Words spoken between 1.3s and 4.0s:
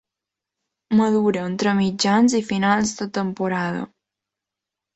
entre mitjans i finals de temporada.